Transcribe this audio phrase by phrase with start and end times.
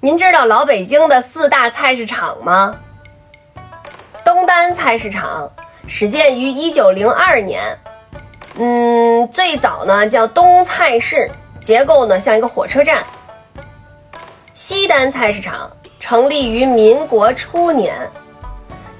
[0.00, 2.76] 您知道老北京的四大菜市场吗？
[4.24, 5.50] 东单菜市场
[5.88, 7.76] 始建于一九零二年，
[8.56, 11.28] 嗯，最早呢叫东菜市，
[11.60, 13.04] 结构呢像一个火车站。
[14.52, 17.94] 西单菜市场成立于民国初年，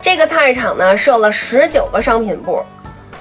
[0.01, 2.65] 这个菜市场呢设了十九个商品部，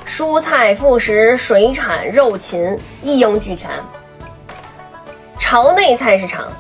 [0.08, 3.70] 蔬菜、副食、水产、肉禽一应俱全。
[5.48, 6.52] 朝内菜市场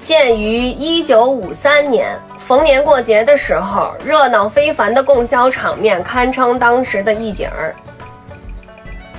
[0.00, 7.72] 建于一九五三年，逢年过节的时候，热闹非凡的供销场面堪称当时的一景儿。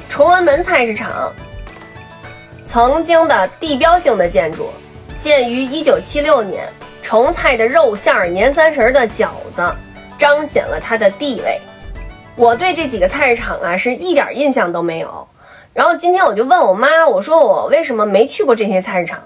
[0.09, 1.31] 崇文门菜市场
[2.65, 4.69] 曾经的地标性的建筑。
[5.17, 6.67] 建于一九七六年，
[7.01, 9.73] 重菜的肉馅儿、年三十的饺子，
[10.17, 11.61] 彰显了它的地位。
[12.35, 15.25] 我对这几个菜市场啊是一点印象都没有。
[15.73, 19.21] 然后今天我就问我妈，我说我为什么没去过这些菜市场？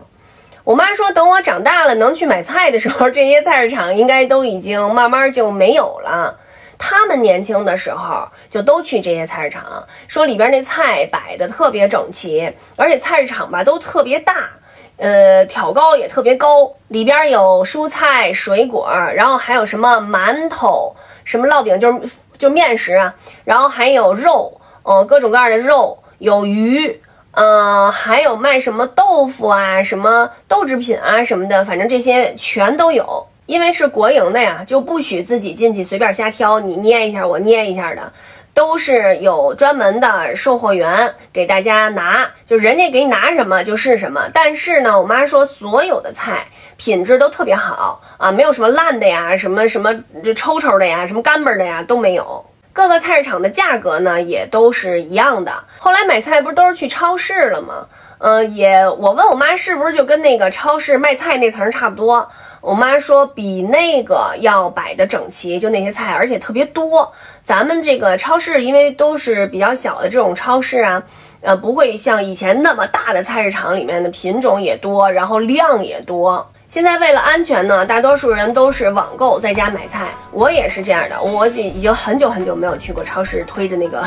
[0.63, 6.39] 我妈说，等我长大了能去买菜的时候，这些菜市场应该都已经慢慢就没有了。
[6.77, 14.49] 他们年轻的时候就都去这些菜市场，说里边那菜摆的特别整齐，而且菜市场吧都特别大。
[14.97, 21.99] 呃，挑高也特别高，里边有蔬菜、水果，然后还有什么馒头、什么烙饼，就是
[22.37, 33.27] 就面食啊，然后还有肉，呃，各种各样的肉，有鱼，呃，还有卖什么豆腐啊、什么豆制品啊什么的，反正这些全都有。
[33.45, 38.11] 因为是国营的呀，就不许自己进去随便瞎挑，你捏一下，我捏一下的。
[38.55, 44.29] 都是有专门的售货员给大家拿，就人家给你拿什么就是什么。
[44.33, 49.93] 但是呢，我妈说所有的菜品质都特别好啊，没有什么烂的呀，什么什么
[50.23, 52.45] 这抽抽的呀，什么干巴的呀都没有。
[52.75, 55.63] 各个菜市场的价格呢也都是一样的。
[55.79, 57.87] 后来买菜不是都是去超市了吗？
[58.17, 62.27] 嗯，也我问我妈是不是就跟那个超市卖菜那层差不多。
[62.59, 67.09] 我妈说比那个要摆的整齐，就那些菜，而且特别多。
[67.43, 71.01] 咱们这个超市因为都是比较小的这种超市啊，
[71.43, 76.51] 呃，不会像以前那么大的菜市场里面的品种也多，然后量也多。
[76.67, 81.21] 现在为了安全呢，大多数人都是网购在家买菜，我也是这样的。
[81.21, 84.03] 我已已经很久很久没有去过超市推着那个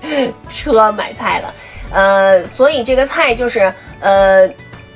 [0.48, 1.54] 车买菜了，
[1.90, 4.48] 呃，所以这个菜就是呃。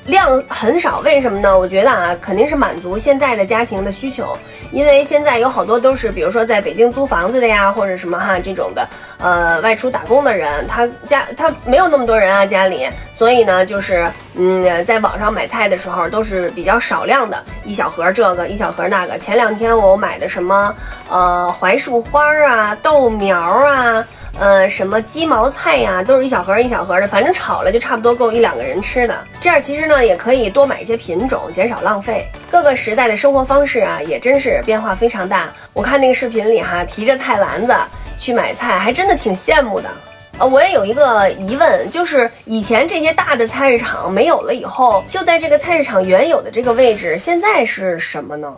[0.06, 1.58] 量很少，为什么呢？
[1.58, 4.36] 我觉得啊，肯定是满足现在的家庭的需求，
[4.70, 19.18] 因为现在有好多都是，比如说在北京租房子的呀，或者什么哈这种的，呃，外出打工的人，他家他没有那么多人啊，家里，所以呢，就是嗯，在网上买菜的时候都是比较少量的，一小盒这个，一小盒那个。
[19.18, 20.72] 前两天我买的什么，
[21.08, 24.04] 呃，槐树花啊，豆苗啊。
[24.38, 29.18] 呃，什么鸡毛菜呀，都是一小盒一小盒的，反正炒了就差不多够一两个人吃的。
[29.40, 32.26] 这样其实呢，也可以多买一些品种，减少浪费。
[32.50, 35.50] 各个时代的生活方式啊，也真是变化非常大。
[35.72, 37.74] 我看那个视频里哈，提着菜篮子
[38.18, 39.88] 去买菜，还真的挺羡慕的。
[40.38, 48.54] 呃，我也有一个疑问，就是以前这些大的菜市场没有了以后，就在这个菜市场原有的这个位置，现在是什么呢？